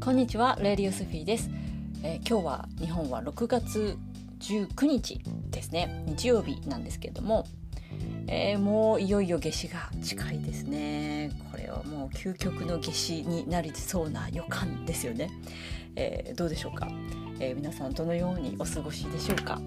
[0.00, 1.50] こんにちはレディオスフィーです、
[2.02, 3.98] えー、今日は日本は6月
[4.38, 5.20] 19日
[5.50, 6.02] ですね。
[6.06, 7.44] 日曜日なんですけれども、
[8.26, 11.30] えー、もういよいよ夏至が近いですね。
[11.52, 15.30] これはもう究極の夏至になりそうな予感ですよね、
[15.96, 16.88] えー、どうでしょうか、
[17.38, 19.60] え皆さんどのようにお過ごしでしょうか、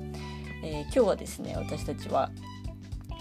[0.64, 2.32] え今日はですね私たちは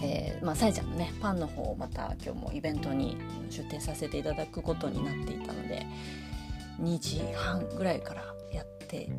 [0.01, 3.17] えーまあ、さえちゃんのねパンの方をまた今日もイベントに
[3.49, 5.85] 出店させていただくことになっていたので
[6.83, 9.09] 2時半ぐらいからやって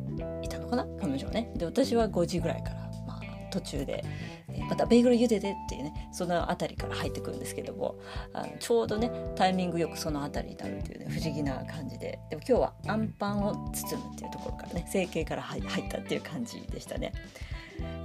[0.41, 0.85] いたのかな？
[0.99, 1.51] 彼女はね。
[1.55, 2.75] で私は5時ぐらいから、
[3.07, 4.03] まあ、途中で、
[4.49, 7.95] えー、またベーグル茹でてっていうねその辺りから入ってくるんですけども
[8.33, 12.19] あのちょうどねタイミングよくその辺りになるっていうね不思議な感じで。
[12.29, 17.13] でも今日はあんパンを包むっていうところからね成形から入ったっていう感じでしたね。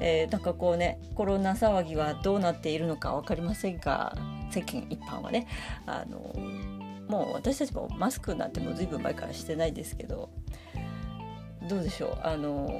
[0.00, 4.16] えー、なんかこうねコロナ騒ぎはどうなっているのか分かりませんが
[4.50, 5.46] 世間一般はね
[5.86, 6.34] あの
[7.10, 10.30] もう私たちもマスクなんてもう随分前からしてないですけど
[11.68, 12.26] どうでしょう？
[12.26, 12.72] あの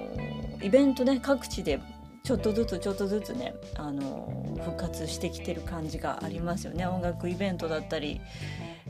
[0.63, 1.81] イベントね各地で
[2.23, 6.87] ちょっとずつちょっとずつねあの復活してきてる感じがありますよね。
[6.87, 8.21] 音楽イベントだったり、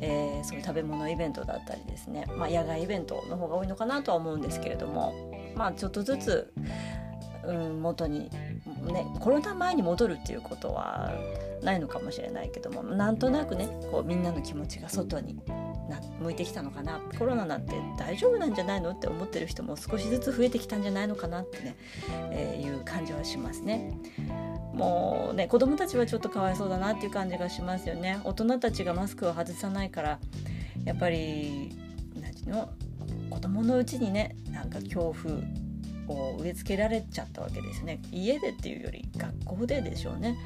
[0.01, 5.15] えー、そういう食べ物イベントだったりですね、まあ、野外イベントの方が多いのかなとは思うんですけれども
[5.55, 6.53] まあちょっとずつ
[7.45, 8.31] うん、元に、
[8.93, 11.13] ね、コロナ前に戻るっていうことは
[11.63, 15.41] ないのかもしれないけどもなんとなくねこうみんなの気持ちが外に
[15.89, 21.77] な向いてきたのかなコロナなんて大丈夫なんじゃないのって思ってる人も少しずつ増えてきたんじゃないのかなってね、
[22.31, 23.99] えー、いう感じはしますね。
[24.73, 28.21] もうね子供たちはちょっとかわいそうだなっていう感じがしますよね。
[28.25, 30.19] 大人たちがマスクを外さないから
[30.85, 31.77] やっぱり
[32.15, 32.71] 何ていうの
[33.29, 35.15] 子供のうちにねなんか恐怖
[36.11, 38.01] こう植え付けられちゃったわけですね。
[38.11, 40.37] 家でっていうより学校ででしょうね、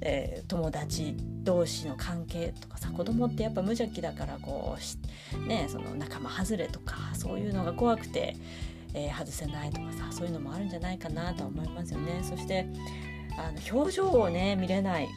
[0.00, 4.78] えー、友達同士の関係とかさ子供ってやっぱ無邪気だからこ
[5.34, 8.36] うねその仲間外れとかそういうのが怖くて、
[8.94, 12.20] えー、外せないとかさそういうのもあるんじゃないかなと思いますよね。
[12.22, 12.66] そして
[13.36, 15.08] あの表情をね見れない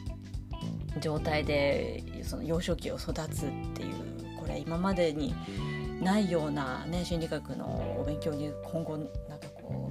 [1.00, 3.94] 状態でその幼少期を育つっていう
[4.38, 5.34] これ今までに
[6.00, 8.98] ないような、ね、心理学のお勉強に今後
[9.28, 9.35] な
[9.66, 9.90] こ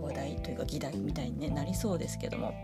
[0.00, 2.54] う話題というか議題みたいに、ね、なりそうですけども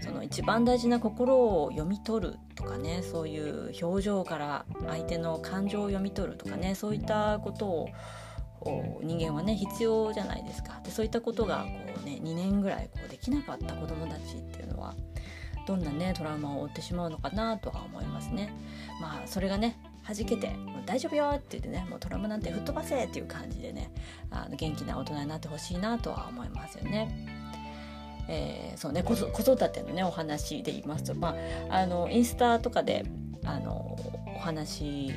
[0.00, 11.64] その一番大事な心を読み取るとかねそういう表情から相手の感情を読み取るとかねそういったことを人間はね必要じゃないですかでそういったことが
[11.94, 14.94] こう、ね、2年ぐらいこうできなかった子どもたちっていうのは
[15.66, 18.50] どんなねトラウマを負ってしまうのかなとは思いますね。
[19.02, 19.78] まあそれがね
[20.14, 23.90] 弾けて「大丈夫よ」って言ってねもうトラウマなんて吹っ飛ばせっていう感じでね
[24.30, 27.26] あの元気な大人になってほしいなとは思いますよね。
[28.30, 31.34] えー、そうね子育てのねお話で言いますと、ま
[31.70, 33.06] あ、あのインスタとかで
[33.44, 33.96] あの
[34.36, 35.10] お話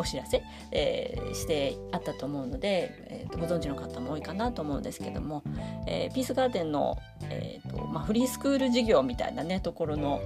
[0.00, 5.42] お知らせ、えー、してあったと思うので、えーと、ご存知の方も多いかなと思うんですけども、
[5.86, 6.96] えー、ピースガーデンの、
[7.28, 10.20] えーとまあ、フリースクール事業みたいなねところの、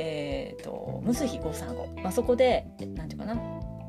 [0.00, 3.40] えーと、ムスヒ535、まあ、そこで何て言うかな。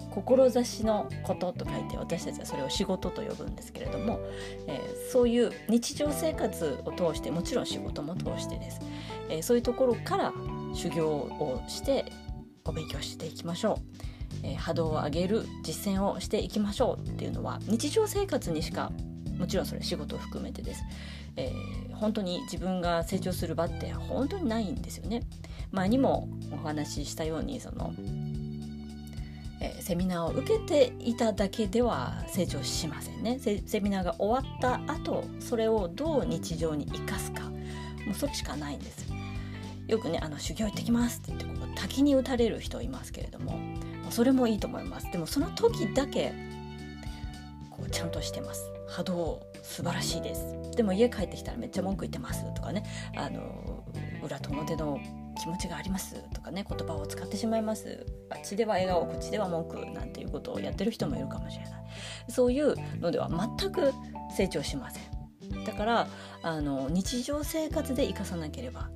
[0.10, 4.20] 志のことと書いて私たちはそれを仕事と呼ぶんですけれども、
[4.68, 8.80] えー、そういう日常生活を通してもちろん仕事も通してです、
[9.30, 10.34] えー、そういうところから
[10.74, 12.12] 修行をして
[12.66, 13.80] お勉強していきましょ
[14.44, 18.92] う、えー、波動を上げる実践をしていきましょうっていうのは日常生活にしか
[19.38, 20.84] もちろんそれ仕事を含めてです、
[21.36, 25.22] えー、本当に自分が成長する場って本当にないんですよね。
[25.72, 27.94] 前にもお話ししたようにその、
[29.62, 33.40] えー、セミナーを受けていただけでは成長しませんね。
[33.40, 37.50] セミナーが終わった後それをどう日常に生かすか。
[37.50, 39.06] もうそれしかないんです。
[39.88, 43.58] よくねあの修行行ってきますって言ってこう滝に打たれる人いますけれども
[44.12, 45.12] それもいいと思います。
[45.12, 46.34] でもその時だけ
[47.70, 48.72] こうちゃんとしてます。
[48.88, 50.56] 波動素晴らしいです。
[50.76, 52.84] でも家帰ってきたらめっちゃ文句言ってますとかね。
[53.16, 53.84] あの
[54.24, 55.00] 裏と表の
[55.40, 58.06] 気持ちがありますとかね言葉を使ってしまいます。
[58.30, 61.74] あっちでは笑顔こっちでは文句なんていうことをやってる人もいるかもしれない。
[62.30, 63.94] そういうのでは全く
[64.36, 65.64] 成長しません。
[65.64, 66.08] だから
[66.44, 68.90] あの日常生活で生かさなければ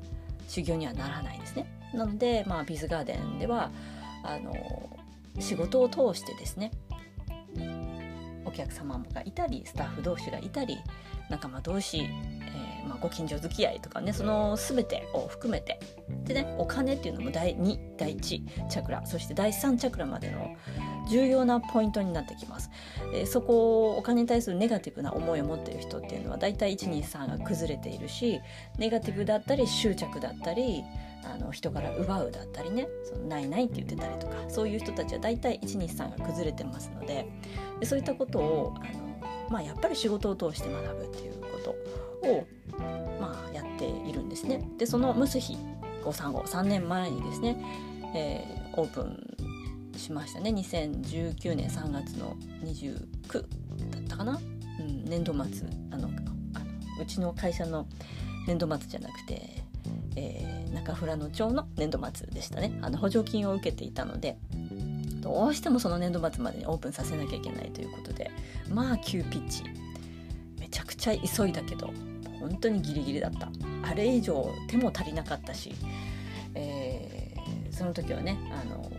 [0.47, 1.67] 修行にはならないですね。
[1.93, 3.71] なので、まあ、ビズガーデンでは
[4.23, 4.53] あの
[5.39, 6.71] 仕事を通してですね
[8.45, 10.77] お客様がいたりスタッフ同士がいたり
[11.29, 12.09] 仲間同士、
[12.87, 15.79] まあ、ご近所付き合いとかねその全てを含めて。
[16.25, 20.55] でねお金っていうのも第2第1チャクラそして第3チャクラまでの
[21.09, 22.69] 重要なポイントになってきます、
[23.13, 28.39] えー、そこをお金に対するネガティブな思いを持っている人っていうのはだいたい123が崩れているし
[28.77, 30.83] ネガティブだったり執着だったり
[31.25, 37.27] あの人から奪うだったりねそのないないって言ってたりとかそういう人たちは大体123が崩れてますので
[37.79, 41.75] でそういったことをあの、まあ、やっぱり仕事を通して学ぶっていうこと
[42.23, 42.45] を、
[43.19, 44.67] まあ、やっているんですね。
[44.77, 45.57] でそのムスヒ
[46.03, 47.57] 535 3年前にですね、
[48.15, 50.49] えー、オープンしましたね。
[50.51, 54.39] 2019年3月の29だったかな、
[54.79, 55.67] うん、年度末。
[55.91, 56.09] あの
[57.01, 57.87] うちの会社の
[58.47, 59.63] 年度末じゃなくて、
[60.15, 62.77] えー、中富良野町の年度末でしたね。
[62.81, 64.37] あの補助金を受けていたので
[65.21, 68.31] どうしてもその年度末までにオープンさせなきゃいけないということで
[68.69, 69.63] まあ急ピッチ。
[70.59, 71.91] めちゃくちゃ急いだけど
[72.47, 73.49] 本当にギリギリだった。
[73.83, 75.73] あれ以上手も足りなかったし、
[76.55, 78.89] えー、その時はねあの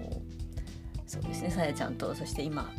[1.07, 2.71] そうですねさやちゃんとそして今、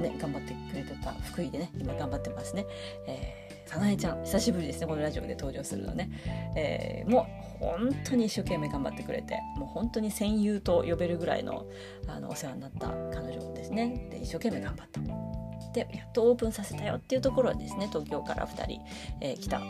[0.00, 2.66] ね、頑張ってくれてた福井でね今頑張ってますね。
[3.06, 6.10] えーさなえちゃん久しぶりですねこのラジオで登場するのね、
[6.56, 7.26] えー、も
[7.60, 11.66] う本当に一生懸命頑張ってくれてもう本当に戦友と呼べるぐらいの
[12.06, 14.08] あのお世話になった彼女ですね。
[14.10, 15.00] で一生懸命頑張った。
[15.76, 18.80] でやっとオープンさせたよっていうところはですね東京から2人、
[19.20, 19.60] えー、来た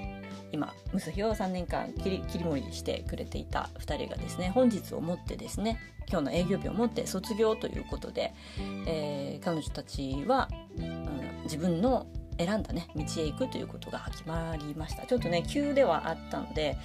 [0.52, 8.32] 今ムスヒを3年間切り切り盛りしてくれていた2人がですね本日をもってですね今日の営業日をもって卒業ということで、
[8.86, 10.48] えー、彼女たちは、
[10.78, 12.06] うん、自分の
[12.38, 16.76] 選んだね道へ行くということが決まりましたちょっとね急ではあったので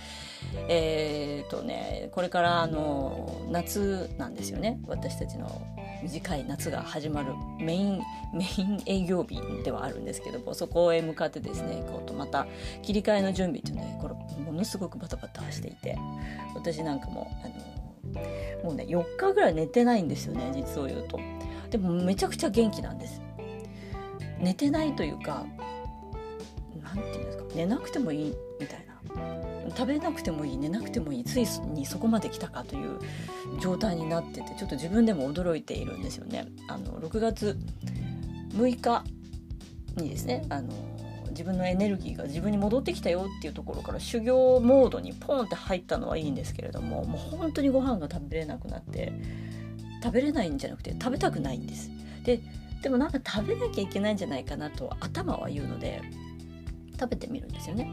[0.68, 5.62] えー、とねこれからあの夏なんですよね私たちの
[6.01, 8.01] 短い夏が始まるメイン
[8.33, 12.48] メイン営業日ではあるんですけどもそこへ向かってですね行こうとまた
[12.81, 15.98] 切り替えの準備っていうのは、ね、これものすごくバタバタしていて
[16.56, 21.19] 私なんかもあのもうね4日ぐらい寝てないんですよね実を言うと。
[21.69, 23.21] でもめちゃくちゃ元気なんです。
[24.41, 25.45] 寝てないというか
[26.83, 28.91] 何て言うんですか寝なくてもいいみたいな
[29.75, 32.99] 食べなくてもいい寝なくてもいいついにそこまで来たかという
[33.59, 36.47] 状態になっててちょっと自分でも驚いているんですよね。
[36.67, 37.57] あの6月
[38.53, 39.03] 6日
[39.97, 40.69] にですねあの
[41.29, 49.13] 自分のエネルギーが自分に戻ってきたよっていうところから修行モードにポンって入ったのはいいんですけれどももう本当にご飯が食べれなくなって
[50.03, 51.89] 食べれないんじゃなくて食べたくないんです。
[52.23, 52.41] で
[52.81, 56.01] でもなんか食べなきゃいけないんじゃないかなと頭は言うので
[57.00, 57.92] 食べてみるんですよね。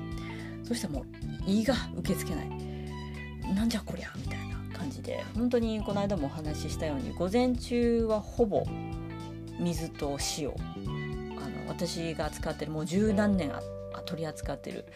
[0.65, 1.05] そしたらもう
[1.47, 2.49] 胃が受け付けない。
[3.55, 8.65] なんじゃこりゃみたいな感じで本当にこの間もお話ししたように午前中はほぼ
[9.59, 10.51] 水と塩。
[10.51, 10.53] あ
[11.49, 13.53] の私が扱ってるもう十何年
[14.07, 14.87] 取り扱ってる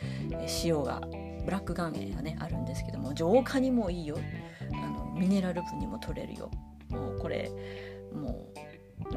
[0.65, 1.03] 塩が
[1.45, 4.19] ブラック岩塩がねあるんですけども浄化にもいいよ。
[4.73, 6.51] あのミネラル分にも取れるよ。
[6.89, 7.51] もうこれ
[8.15, 8.52] もう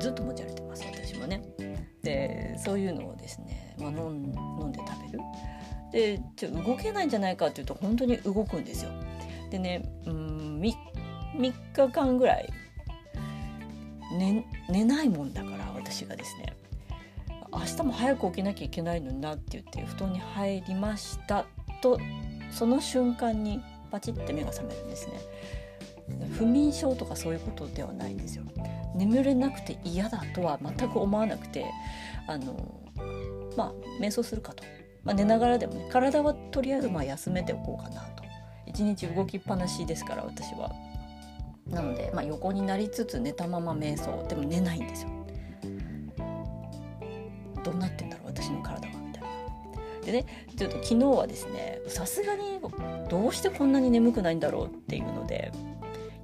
[0.06, 1.42] ずっと持ち歩いてます私もね。
[2.04, 5.20] でそういうのをですね、まあ、飲んで食べる。
[5.92, 8.92] でちょ動けないんじゃないかっていうと本当に動くんですよ。
[9.50, 10.74] でねうん 3,
[11.38, 12.54] 3日間ぐらい
[14.12, 16.56] 寝寝ないもんだから私がですね
[17.52, 21.48] 明日も早く起きなきゃいけないのになって言って布団に入りました
[21.82, 22.00] と
[22.52, 23.60] その瞬間に
[23.90, 25.14] パチッて目が覚めるんですね。
[26.38, 28.44] 不眠症とかそういうことではないんですよ。
[28.96, 31.66] 眠れなくて嫌だとは全く思わなくて
[32.28, 32.82] あの
[33.58, 34.64] まあ瞑想するかと、
[35.04, 38.24] まあ、寝ながらでもね体はとりあえずまあ休めておこうかなと。
[38.68, 40.72] 一日動きっぱなしですから私は。
[41.68, 44.26] なので、まあ、横になりつつ寝たまま瞑想。
[44.28, 45.10] でも寝ないんですよ。
[47.64, 48.94] どうなってんだろう私の体は。
[49.02, 49.30] みたいな。
[50.06, 50.26] でね
[50.56, 52.60] ちょっと昨日はですねさすがに
[53.10, 55.52] どうしてこんなに眠くないんだろうっていうので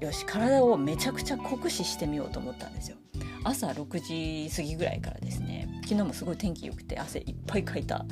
[0.02, 2.98] よし体をめちゃくちゃ酷使してみようと思ったんですよ
[3.44, 8.06] 朝6時過ぎぐらいからですね昨日もすごい天気良くて汗いっぱいかいた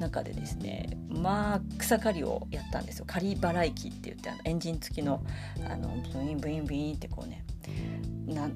[0.00, 5.22] 中でですねまあ草刈りをやったんですよ刈り払い機って言ってあのエンジン付きの
[5.68, 7.44] あのブインブインブインってこうね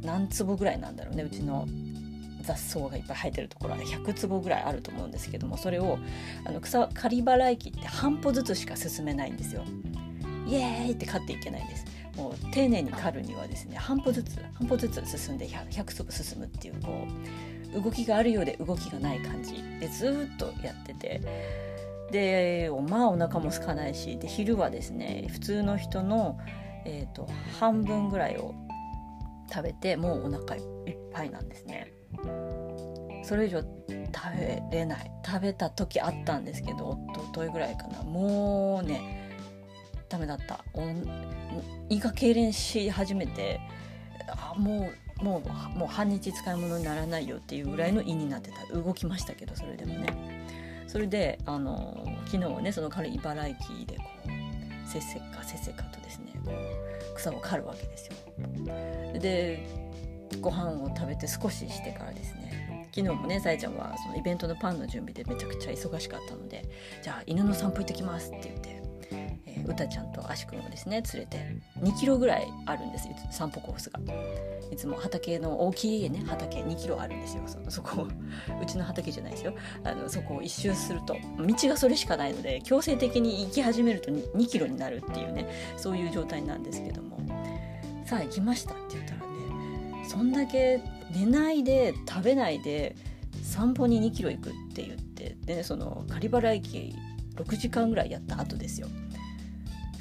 [0.03, 1.67] 何坪ぐらいなんだろうねうちの
[2.43, 5.99] 雑草がいっぱい生えてるところは100坪ぐらいあると思うんですけどもそれを
[6.45, 9.65] あの草刈り払い機って半歩ずつしか進めないんですよ。
[10.47, 11.85] イエーイって刈っていけないんです。
[12.17, 17.07] もう丁寧に刈るにはですね半歩ずつ半歩ずつ進んで 100, 100粒進むっていうこ
[17.77, 19.63] う動きがあるようで動きがない感じ。
[19.81, 21.21] でずっとやってて。
[22.11, 26.39] でまあお腹も空かないしで昼はですね普通の人の、
[26.85, 28.55] えーと、半分ぐらいを
[29.53, 30.63] 食べてもうお腹いっ
[31.13, 31.93] ぱいなんですね。
[33.25, 33.69] それ以上食
[34.39, 35.11] べれない。
[35.27, 38.05] 食べた時あったんですけどおとといぐらいかな。
[38.05, 39.26] もうね
[40.09, 40.65] ダメだった。
[41.89, 43.61] 胃が痙攣し始めて
[44.29, 48.67] あもうもうもう半日使い物にならないよっていうぐらいの胃になってた。
[48.75, 50.45] 動きましたけどそれでもね。
[50.87, 56.33] それであの昨日はねその彼茨城でこうせっせっかせっせかとですね
[57.17, 58.15] 草を刈るわけですよ。
[59.19, 59.67] で
[60.41, 66.65] ご飯を食べて少ししてからですね昨日もねさえちゃんはそのイベントのパンの準備でめちゃくちゃ忙しかったので
[67.03, 68.66] じゃあ犬の散歩行ってきますって言って、
[69.67, 74.01] うたちゃんとアシくんをですね連れて2キロぐらいあるんです散歩コースが。
[74.73, 77.43] いつも畑の大きい家ね畑2キロあるんですよ。
[77.47, 78.07] そのそこ
[78.61, 79.55] うちの畑じゃないですよ。
[79.85, 87.17] あのそこを一周すると道がそれしかないので強制的に行き始めると 2, 2キロになるっていうねそういう状態なんですけども。
[88.05, 90.81] さあ行きましたって言ったらねそんだけ
[91.11, 92.95] 寝ないで食べないで
[93.43, 96.95] 散歩に2キロ行くって言ってで、ね、その狩原駅
[97.35, 98.89] 6時間ぐらいやった後ですよ。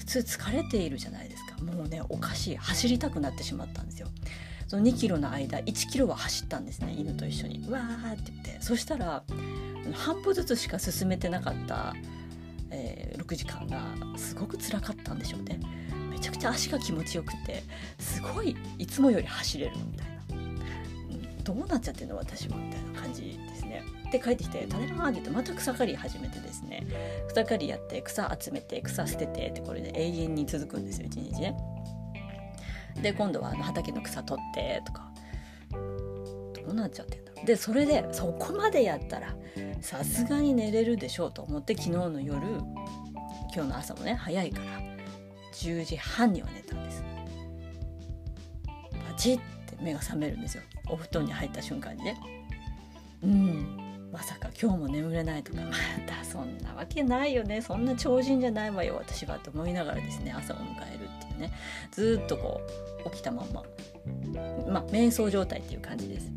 [0.05, 1.57] 普通疲れているじゃないですか。
[1.63, 2.55] もうねおかしい。
[2.55, 4.07] 走りたくなってしまったんですよ。
[4.67, 6.95] その2キロの間1キロは走ったんですね。
[6.97, 7.69] 犬と一緒に。
[7.69, 8.57] わーって言って。
[8.61, 9.23] そしたら
[9.93, 11.93] 半歩ずつしか進めてなかった、
[12.71, 13.83] えー、6時間が
[14.17, 15.59] すごく辛かったんでしょうね。
[16.09, 17.63] めちゃくちゃ足が気持ちよくて
[17.99, 23.83] すごいいつもより走れるみたいな、うん、どうなっちゃってんの私はみたいな感じですね。
[24.17, 26.85] で帰ってきて「種ま」って言ってまた草刈り始めてですね。
[27.29, 31.55] 草刈りやって草集めて草捨ててってこれで永遠に続くんですよ一日ね。
[33.01, 35.11] で今度はあの畑の草取ってとか。
[36.65, 37.45] どうなっちゃってんだろう。
[37.45, 39.35] でそれでそこまでやったら
[39.81, 42.47] さすがに寝れるでしょうと思って昨日の夜
[43.53, 44.81] 今日の朝もね早いから
[45.53, 47.03] 10時半には寝たんです。
[49.07, 50.63] パチッって目が覚めるんですよ。
[50.89, 52.17] お布団に入った瞬間にね。
[53.23, 53.84] うん。
[54.11, 55.61] まさか今日も眠れないとか。
[55.65, 55.71] ま
[56.07, 57.61] たそんなわけないよね。
[57.61, 60.33] そんな超人じゃないわよ私はと思いながらですね。
[60.35, 61.51] 朝を迎えるっていうね。
[61.91, 62.61] ずっとこ
[63.05, 63.63] う起きたまんま。
[64.67, 66.31] まあ瞑想状態っていう感じです。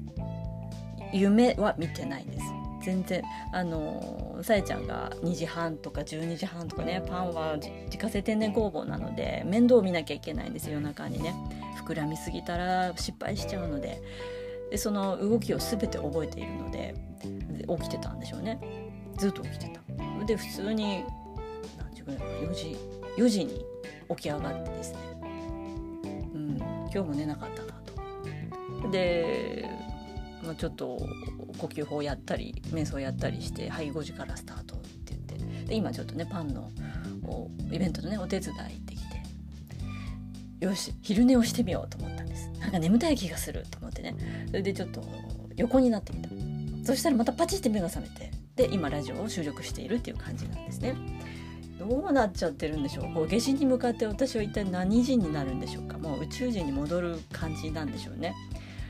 [1.13, 2.45] 夢は見てないです。
[2.83, 3.23] 全然
[3.53, 11.35] あのさえちゃんが2時半とか12時半とかねパンは自家製天然工房なので面倒見なきゃいけないんです夜中にね。
[11.85, 14.03] 膨らみすぎたら失敗しちゃうので。
[14.71, 16.95] でその動きを全て覚えているので
[17.79, 18.61] 起きてたんでしょうね。
[19.17, 20.25] ずっと起きてた。
[20.25, 21.05] で普通に
[21.79, 22.77] 何時ぐらいかな4時
[23.17, 23.65] 4時に
[24.11, 24.99] 起き上がってですね。
[26.35, 27.81] うん今日も寝なかったな
[28.83, 28.91] と。
[28.91, 29.69] で、
[30.43, 30.99] まあ、ちょっと
[31.59, 35.65] 呼吸法やったり瞑想やったりしてはい5時からスタートって言って。
[35.67, 36.71] で今ちょっとねパンの
[37.71, 38.88] イベントのねお手伝い
[40.61, 42.51] よし昼寝をしてみようと思ったんです。
[42.61, 44.17] なんか眠たい気がすると思ってね。
[44.49, 45.03] それでちょっと
[45.57, 46.29] 横になってみた。
[46.85, 50.95] そしたらまたパチって目が覚めてで今ラジオを収録しているっていう感じなんですね。
[51.79, 53.15] どうなっちゃってるんでしょう？
[53.15, 55.97] こう下心に向かって私は一体何人になるんでしょうか？
[55.99, 58.35] もう宇宙人に戻る感じなんでしょうね、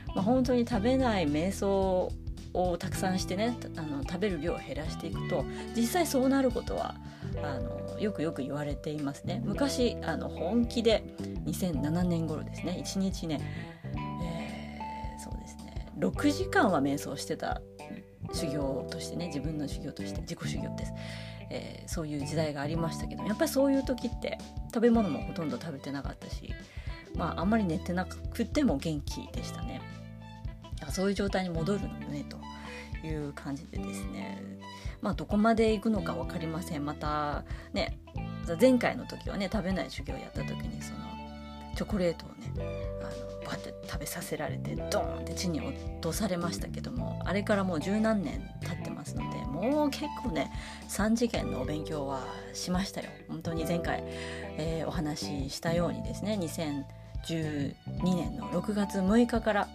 [0.07, 2.11] まあ、本当に食べない瞑想
[2.53, 5.45] をたくさんしてねあの食べる量を減らしていくと
[5.75, 6.95] 実際そうなることは
[7.43, 9.41] あのよくよく言われていますね。
[9.45, 11.03] 昔あの本気で
[11.45, 12.83] 2007年頃ですね。
[12.85, 13.39] 1日ね、
[13.95, 15.91] えー、そうですね。
[15.97, 17.61] 6時間は瞑想してた
[18.33, 20.93] 修行としてね自分の修行として自己修行です、
[21.49, 24.37] えー、そういう時代がありましたけどやっぱりそういう時って
[24.73, 26.53] 食べ物もほとんど食べてなかったし
[27.15, 29.81] まああんまり寝てなくても元気でしたね。
[30.91, 32.37] そういう状態に戻るのねと
[33.05, 34.41] いう感じでですね。
[35.01, 36.85] まあどこまで行くのか分かりません。
[36.85, 37.99] またね
[38.59, 40.99] 前回の時はね食べない修行をやった時にその
[41.75, 42.51] チョコレートをね
[43.01, 50.51] あのバッて食べさせられてドーンって地に落とされましたけどもあれからもう十何年経ってますのでもう結構ね
[50.89, 52.21] 3次元のお勉強は
[52.53, 53.07] しましたよ。
[53.27, 54.03] 本当に前回、
[54.57, 59.67] えー、お話ししたようにですね2012年の6月6日から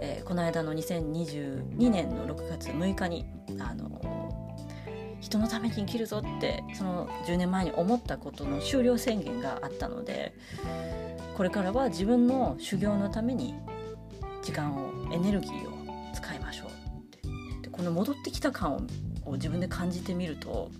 [0.00, 3.24] えー、この間の2022年の6月6日に
[3.60, 3.88] あの
[5.24, 10.34] 人のために生きるぞってその10年前に思ったことの終了宣言があったので
[11.34, 13.54] これからは自分の修行のために
[14.42, 17.70] 時間をエネルギーを使いましょうって。
[17.70, 18.86] この戻ってきた感
[19.24, 20.70] を自分で感じてみると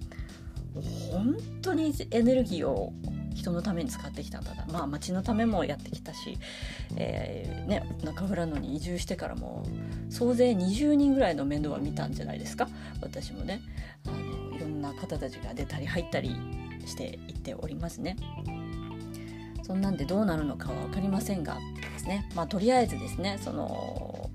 [1.11, 2.93] 本当にエネルギーを
[3.35, 4.65] 人のために使ってきたんだな。
[4.73, 6.39] まあ町のためもやってきたし、
[6.97, 9.65] えー、ね、中村野に移住してからも
[10.11, 12.69] 総勢20人ぐらいの面倒は見たんじゃないですか？
[13.03, 13.61] 私もね。
[14.07, 16.37] あのいろんな方たちが出たり入ったり
[16.87, 18.17] していっておりますね。
[19.63, 21.59] そんなんでどうなるのかは分かりませんが
[21.93, 22.29] ですね。
[22.35, 24.31] まあとりあえずですねその、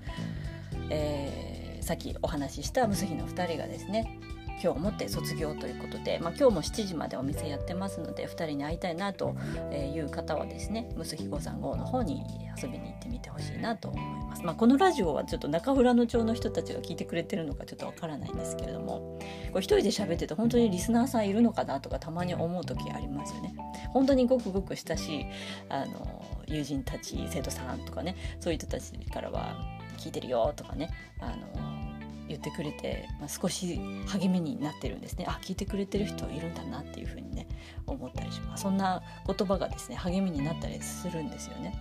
[0.90, 4.19] えー、さっきお話ししたムスヒの2人がですね
[4.62, 9.34] 今日をもって卒業ということで、まあ、今日も7時までお店やってますので2人に会いたいなと
[9.72, 12.22] いう方はですねムスヒ5 3 5の方に
[12.62, 19.18] 遊びに行ってみてほしいなと思います、まあ、このラジオはちょっと中富良野町の人たちが聞いてくれてるのかちょっとわからないんですけれども
[19.52, 23.54] これ一人で喋ってて本当にリスナーさんいるのかなとかたまに思う時ありますよね。
[23.88, 25.26] 本当にごくごく親しい
[25.68, 29.56] あの友人たち生徒さんとかねそういう人たちからは
[29.98, 31.89] 「聞いてるよ」とかねあの
[32.30, 35.26] 言ってくれて、まあ、少し励みになってるんですね。
[35.28, 37.48] あ聞いてくれてる人いるんだなっていうふうにね
[37.86, 38.62] 思ったりします。
[38.62, 41.74] そんな言葉がですね励みになったりするんですよね。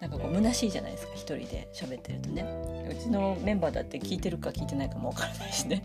[0.00, 2.44] なんかこう虚しいじゃないですか一人で喋ってるとね。
[2.88, 5.82] うちのメンバーだって聞いてるか聞いてないかもわからないしね。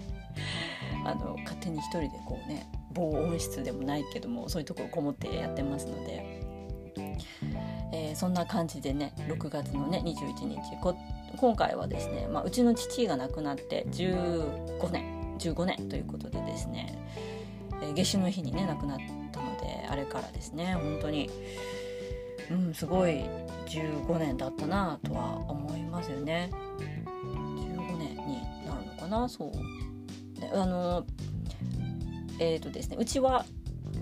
[1.04, 6.42] あの勝手に一人でこうね防音室でもないけどもそういうところこもってやってますので、
[7.92, 10.78] えー、そんな感じでね6月のね21日
[11.38, 16.98] 今回はですね、まあ、うちの父が亡くなって15年15年ということでですね、
[17.82, 19.00] え、夏至の日にね亡くなっ
[19.32, 21.30] たのであれからですね本当に
[22.50, 23.26] うんすごい
[23.66, 26.52] 15年だったなとは思いますよね。
[26.84, 29.52] 15年になるのかなそう。
[30.54, 31.06] あの
[32.40, 33.46] えっ、ー、とですねうちは、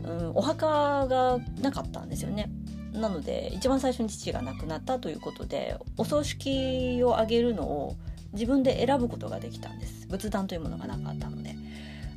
[0.03, 2.51] うん、お墓がなかったんですよね。
[2.93, 7.95] なので一番最初に父が亡くなったということでお葬式を挙げるのを
[8.33, 10.07] 自分で選ぶことができたんです。
[10.07, 11.55] 仏壇というものがなかったので。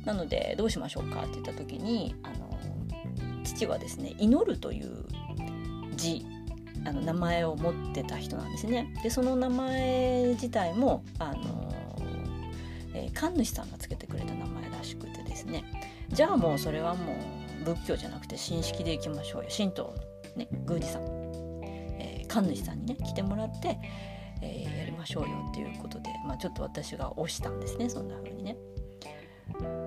[0.07, 2.57] なのでどうしましょうかって言った時にあの
[3.43, 5.05] 父はですね祈るという
[5.97, 6.25] 字
[6.85, 8.93] あの名前を持ってた人なんですね。
[9.03, 11.73] でその名前自体もあの、
[12.93, 15.65] えー、神主さんがつけてくれた名前らしくてですね。
[16.07, 17.13] じゃあもうそれはも
[17.61, 19.49] う仏教じゃなくて神式でいきましょうよ。
[19.55, 19.93] 神道。
[20.37, 21.03] ね、宮司さん、
[21.99, 23.77] えー、神主さんにね来てもらって、
[24.41, 28.57] えー、やりましょうよっていうことで、まあ、ちょっと私が推したんですねそんな風にね。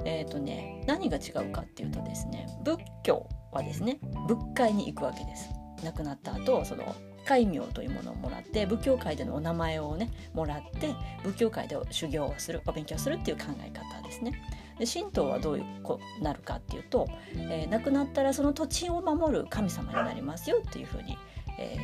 [0.05, 5.51] えっ、ー、とね何が違うかっていうとですね仏教はですね仏界に行くわけです。
[5.85, 14.33] 亡くなった後その戒名というものをもらって仏教界でのお名前をねもらって仏教界で修行をするお勉強するっていう考え方ですね。
[14.81, 17.07] で神道はどういうこなるかっていうと、
[17.37, 21.19] えー、亡くなったらその土地を守る神様になりますよっていうふうに、
[21.59, 21.77] え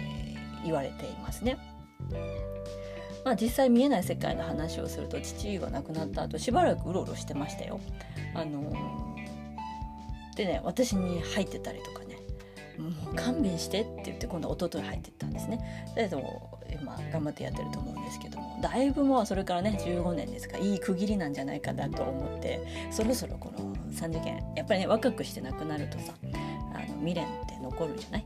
[0.62, 1.58] ー、言われていますね。
[3.22, 7.80] まあ、実際見えない世界の話をすると父が亡くなった後しばらくうろうろしてましたよ。
[8.34, 12.16] あのー、でね私に入ってたりとかね
[12.78, 15.84] もう勘弁してって言って今度弟に入ってったんですね。
[15.94, 18.58] だけど今頑張ってやってると思うんですけども。
[18.62, 20.58] だいぶもうそれからね15年ですか。
[20.58, 22.60] いい区切りなんじゃないかなと思って。
[22.90, 26.12] そろそろこの3次元やっぱりね若くして亡くなるとさ
[26.74, 28.24] あの未練って残るじゃない？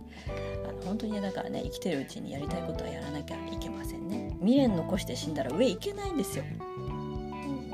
[0.68, 4.36] あの本当にねだからね生きてるうちにやりたいことはやらなきゃいけませんね。
[4.40, 6.44] 未練残して死んだら上行けないんですよ、
[6.78, 7.70] うん、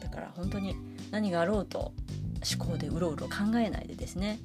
[0.00, 0.74] だから本当に
[1.10, 1.92] 何があろうと
[2.58, 4.38] 思考でうろうろ考えないでですね、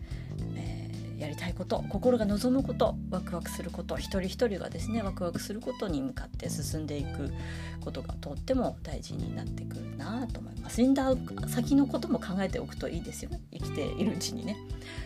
[1.21, 7.31] やりたいこと心が望むことワクワクすること一人一人がですねワクワクすることに向かって進んでいく
[7.79, 10.77] ことがとっても大事になってくるなと思います。
[10.77, 11.13] 死んだ
[11.47, 13.39] 先のことも考えておくといいですよね。
[13.53, 14.57] 生きているうちにね。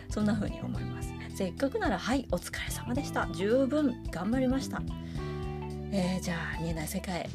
[0.08, 1.10] そんな風に思います。
[1.34, 3.28] せっかくならはいお疲れ様でした。
[3.34, 4.80] 十分頑張りました、
[5.92, 7.28] えー、じゃあ見えない世界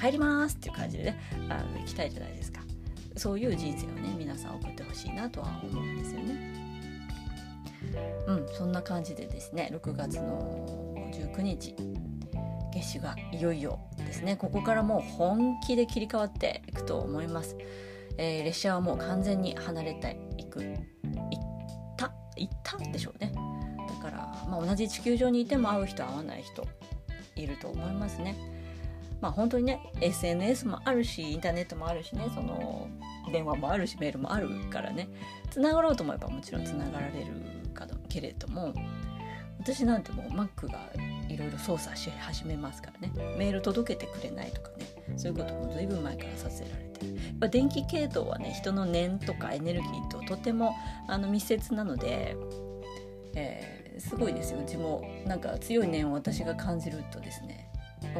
[0.00, 1.20] 帰りますっていう感じでね。
[1.50, 2.62] あの行きたいじゃないですか。
[3.16, 6.51] そういう人生をね皆さん送ってほしいなとは思うんですよね。
[8.26, 11.74] うんそんな感じでですね6月の19日
[12.74, 14.36] 夏至がいよいよですね。
[14.36, 17.56] ここからもう本気で切り替わっていくと思います、
[18.16, 20.60] えー、列車はもう完全に離れていく。
[20.60, 20.76] 行っ
[21.96, 23.32] た行ったんでしょうね。
[23.88, 26.66] だから、まあ、同じ地球上にいても会う人会わない人
[27.36, 28.36] いると思いますね。
[29.20, 32.88] まあ本当にね SNS もあるしインターネットもあるしねその
[33.32, 35.08] 電話もあるしメールもあるからね。
[35.50, 37.32] つながろうと思えばもちろんつながられる
[38.12, 38.74] けれども
[39.58, 40.78] 私なんてもう Mac が
[41.28, 43.12] いろいろ操作し始めますからね。
[43.38, 44.86] メール届けてくれないとかね。
[45.16, 47.14] そういうことも随分前からさせられてる。
[47.14, 50.74] やっぱ電気系統はね人の念とかエネルギーととても
[51.06, 52.36] あの密接なので、
[53.34, 54.60] えー、すごいですよ。
[54.60, 57.70] うちもなんか強い念を私が感じるとですね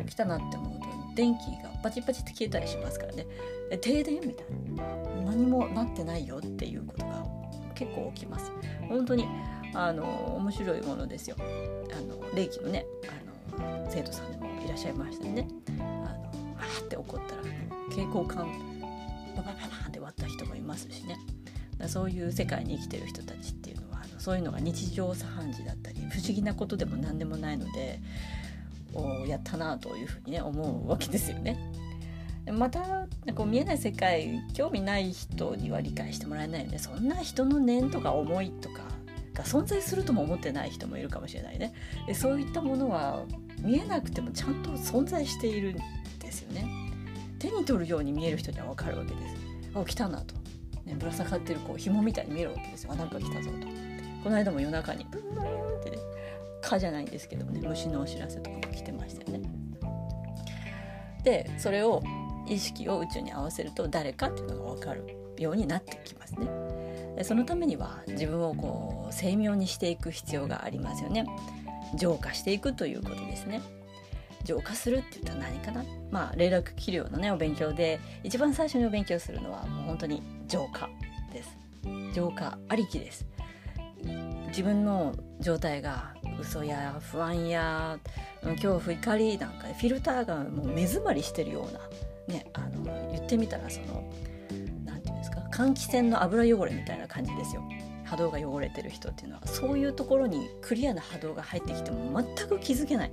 [0.07, 3.26] 起きたなって思うと電気がパチパチって消えたりしますからね。
[3.81, 4.85] 停電みたいな。
[5.24, 7.26] 何もなってないよっていうことが
[7.74, 8.52] 結構起きます。
[8.88, 9.26] 本当に
[9.74, 11.37] あの面白いものですよ。
[11.38, 12.87] あの霊気のね
[13.58, 15.48] あの生徒さんでもいらっしゃいましたね。
[15.78, 17.42] あのわーって怒ったら
[17.90, 18.46] 蛍光管
[19.37, 21.18] ババババって割った人もいますしね。
[21.78, 28.00] だそういう世界に生きてる人たちっていうのはあのそういうのが日常茶飯事だったり不思議なことでも何でもないので
[28.94, 31.58] おやったなというふうにね思うわけですよね。
[32.50, 36.78] またこう見えない世界興味ない人には理解してもらえないよね。
[36.78, 38.80] そんな人の念とか思いとか
[39.35, 41.75] が存在するとも思ってない人もいるかもしれないね。
[42.07, 43.25] でそういったものは
[43.61, 45.77] 見えなくてもちゃんと存在しているん
[46.18, 46.66] ですよね。
[47.38, 49.37] 手に取るように見える人には分かるわけです。
[49.75, 50.35] あ来たなと、
[50.85, 52.92] ね、ぶら下がってるこう紐みたいに見えるわけですよ。
[52.92, 53.66] あなんか来たぞと。
[54.23, 55.99] この間も夜中にブーンってね
[56.61, 59.51] 蚊じゃないんですけどもね虫のお知らせとかも来てましたよね。
[61.25, 62.03] でそれを
[62.49, 66.47] 意識を宇宙に合わせると誰かっていうのが分かるようになってきますね。
[67.22, 71.27] そのためには自分をこう精妙にしていく必要がありますよね。
[71.96, 73.61] 浄化していくということですね。
[74.44, 75.85] 浄化するって言ったら何かな？
[76.11, 80.88] まあ霊楽器量のねお勉強で一番最初にお勉強するのはもう本当に浄化
[81.33, 81.57] です
[82.12, 83.25] 浄化ありきです
[84.48, 87.98] 自分の状態が嘘や不安や
[88.42, 94.12] 恐怖怒りなんかフィルターがもう目詰まりしてるようなねあの言ってみたらその
[95.62, 97.62] 換気扇の油汚れみたいな感じですよ。
[98.05, 103.12] 波動が汚れてる人っていうのはそういうところにクリアな波動が入ってきても全く気づけない。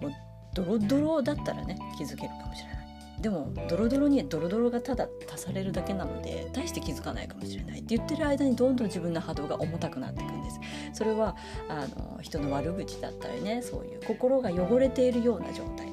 [0.00, 0.12] もう
[0.54, 2.82] ドロドロだったらね気づけるかもしれない。
[3.20, 7.80] でもドロドロにドロドロがただ足されるだけなので大して気づかないかもしれない。
[7.80, 10.60] って言ってる間にどんどん自分の波動が重たくなっていくんです。
[10.92, 11.36] それは
[11.68, 15.88] あの人の悪口だったりねそういう心が汚れているような状態、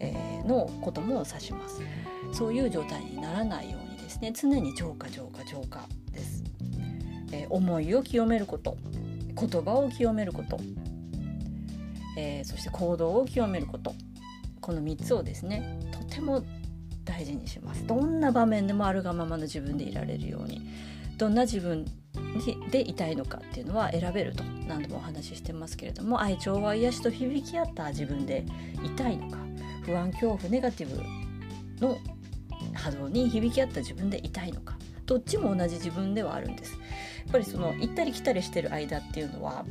[0.00, 1.80] えー、のことも指します。
[2.32, 3.77] そういう状態にならないよ
[4.20, 4.52] ですね。
[4.54, 6.42] 常に浄化浄化浄化です、
[7.32, 8.76] えー、思いを清めること。
[9.38, 10.58] 言葉を清めること。
[12.16, 13.94] えー、そして行動を清めること。
[14.60, 16.44] この3つをですねとても
[17.04, 17.86] 大事にします。
[17.86, 20.60] どんな場面でもあるがままの自分でいられるように。
[21.16, 21.84] どんな自分
[22.70, 24.44] でいたいのかっていうのは選べると。
[24.68, 28.44] 何度もお話ししてますけれども愛情は癒しと響き合った自分で
[28.84, 29.38] いたいのか。
[29.82, 30.88] 不安恐怖ネガティ
[31.80, 31.96] ブの
[32.74, 36.72] 波動に響き合った自分でいたいのかどっちも同じ自分ではあるんです。
[36.72, 36.78] や
[37.28, 39.64] っぱりその行ったり来たりしてる間っていうのは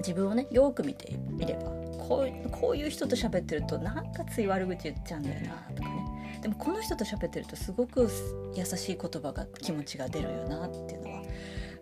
[0.00, 1.62] 自分をねよく見てみれば
[1.98, 6.38] こうこういう人と喋ってるとなんかつい悪口言っちゃうんだよなとかね。
[6.42, 8.08] でもこの人と喋ってるとすごく
[8.54, 11.22] 優しい言葉が気持ちが出るよなっていうのは、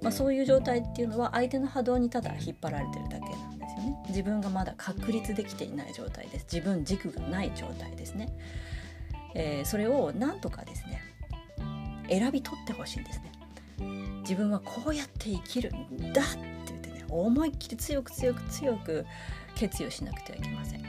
[0.03, 3.97] まあ、そういう状態っていうのは相手の波動にただ引っ張られてるだけなんですよね。
[4.09, 6.47] 自分がまだ確立できていない状態です。
[6.53, 8.37] 自分軸がない状態ですね、
[9.35, 11.03] えー、それをなんとかですね
[12.09, 13.33] 選び取ってほしいんですね。
[14.21, 19.07] 自分はこうやって生きるんだって言ってね思いっきり強く強く強く
[19.55, 20.85] 決意をしなくてはいけません。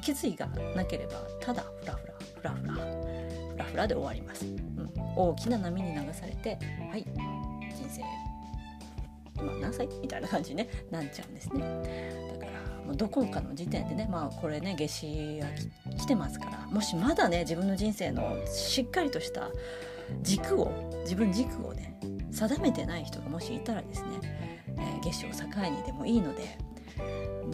[0.00, 6.58] 決意がなければただフラフラフラフラフラフラで終わります、うん、大きな波に流されて
[6.90, 7.04] はい
[7.74, 8.02] 人生
[9.36, 12.23] 今何歳みたいな感じ、ね、なっちゃうんですね。
[12.94, 15.46] どこかの時点でねまあこれね夏至が
[15.96, 19.48] 来てますからもしまだね自分の人生のしっかりとした
[20.22, 21.98] 軸を自分軸をね
[22.30, 26.58] 定めてない人がもしいたらですね月初を境にでもいいので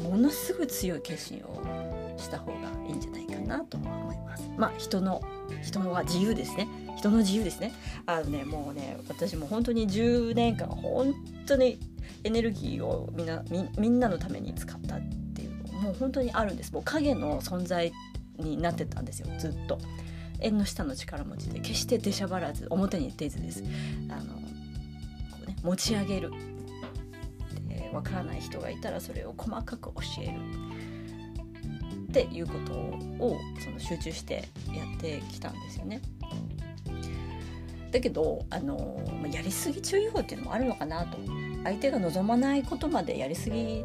[0.03, 4.51] ものすごい強い決心をした方がいいんじゃないかなと思います。
[4.57, 5.23] まあ人の
[5.63, 6.69] 人のは自由ですね。
[6.97, 7.73] 人の自由ですね。
[8.07, 11.15] あのねもうね私も本当に10年間本
[11.47, 11.81] 当に
[12.25, 13.43] エネルギーをみんな
[13.79, 14.99] みんなのために使った
[15.81, 16.73] もう本当にあるんです。
[16.73, 17.93] もう影の存在
[18.39, 19.79] になってたんですよずっと。
[20.43, 23.63] 縁の下の力持ちで決して出しゃばらず表に出ずです。
[24.09, 26.31] あのこうね持ち上げる
[27.93, 30.33] わからない人がいたらそれを細かく教える
[32.05, 36.01] っていうことをその集中してやってきたんですよね。
[37.91, 41.19] だけどあのやりすぎ注意報っていうのもあるのかなと
[41.65, 43.85] 相手が望まないことまでやりすぎ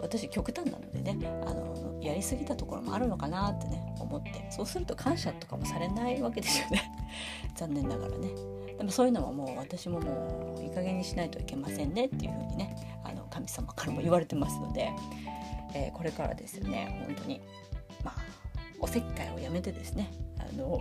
[0.00, 4.46] 私極端なのでねあのやりすぎたところもあるのかなってね思って。
[4.50, 6.92] そうすると感謝とかもされないわけですよね。
[7.56, 8.28] 残念ながらね。
[8.76, 14.90] でもそういうのはもう私ももういい加減にしないといけませんねっていうふうにねあの神様からも言われてますので、
[15.74, 17.40] えー、これからですね本当に。
[18.04, 18.14] まあ
[18.80, 20.80] おせっかいをやめてですねあの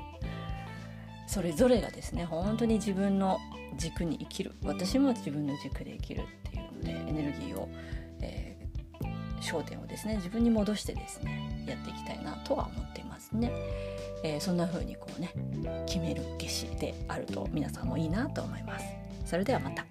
[1.27, 3.39] それぞれがですね本当に自分の
[3.77, 4.53] 軸に生きる。
[4.63, 7.69] 私も自分の軸で生きるっていうのでエネルギーを、
[8.21, 8.52] えー、
[9.43, 13.51] 焦点をですね自分に戻してですねやっていきたいなとは思っていますね。
[14.23, 15.31] えー、そんな風にこうね
[15.85, 18.85] 決める夏至であると皆さんもいいなと思います。
[19.25, 19.85] それではまた。